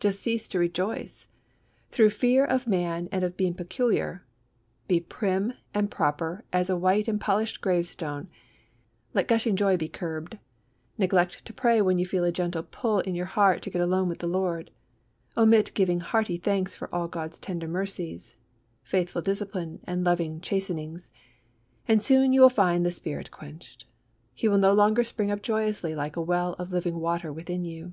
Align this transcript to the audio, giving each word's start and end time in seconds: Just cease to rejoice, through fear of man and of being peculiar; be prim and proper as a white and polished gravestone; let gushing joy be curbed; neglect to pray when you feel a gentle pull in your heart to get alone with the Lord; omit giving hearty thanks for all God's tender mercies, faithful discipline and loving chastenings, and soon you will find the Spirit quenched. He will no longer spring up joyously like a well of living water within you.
Just 0.00 0.22
cease 0.22 0.48
to 0.48 0.58
rejoice, 0.58 1.28
through 1.90 2.08
fear 2.08 2.42
of 2.46 2.66
man 2.66 3.06
and 3.12 3.22
of 3.22 3.36
being 3.36 3.52
peculiar; 3.52 4.24
be 4.88 4.98
prim 4.98 5.52
and 5.74 5.90
proper 5.90 6.42
as 6.54 6.70
a 6.70 6.76
white 6.78 7.06
and 7.06 7.20
polished 7.20 7.60
gravestone; 7.60 8.30
let 9.12 9.28
gushing 9.28 9.54
joy 9.56 9.76
be 9.76 9.88
curbed; 9.90 10.38
neglect 10.96 11.44
to 11.44 11.52
pray 11.52 11.82
when 11.82 11.98
you 11.98 12.06
feel 12.06 12.24
a 12.24 12.32
gentle 12.32 12.62
pull 12.62 13.00
in 13.00 13.14
your 13.14 13.26
heart 13.26 13.60
to 13.60 13.68
get 13.68 13.82
alone 13.82 14.08
with 14.08 14.20
the 14.20 14.26
Lord; 14.26 14.70
omit 15.36 15.70
giving 15.74 16.00
hearty 16.00 16.38
thanks 16.38 16.74
for 16.74 16.88
all 16.90 17.06
God's 17.06 17.38
tender 17.38 17.68
mercies, 17.68 18.38
faithful 18.82 19.20
discipline 19.20 19.80
and 19.84 20.02
loving 20.02 20.40
chastenings, 20.40 21.10
and 21.86 22.02
soon 22.02 22.32
you 22.32 22.40
will 22.40 22.48
find 22.48 22.86
the 22.86 22.90
Spirit 22.90 23.30
quenched. 23.30 23.84
He 24.32 24.48
will 24.48 24.56
no 24.56 24.72
longer 24.72 25.04
spring 25.04 25.30
up 25.30 25.42
joyously 25.42 25.94
like 25.94 26.16
a 26.16 26.22
well 26.22 26.54
of 26.54 26.72
living 26.72 27.00
water 27.00 27.30
within 27.30 27.66
you. 27.66 27.92